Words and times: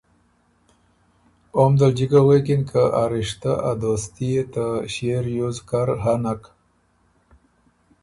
اوم 1.57 1.71
دل 1.79 1.91
جکه 1.97 2.19
غوېکِن 2.25 2.61
که 2.69 2.81
ا 3.01 3.03
رِشته 3.11 3.51
ا 3.69 3.71
دوستي 3.81 4.27
يې 4.33 4.43
ته 4.53 4.65
ݭيې 4.93 5.17
ریوز 5.25 5.57
کر 5.69 5.87
هۀ 6.03 6.13
نک۔ 6.23 6.41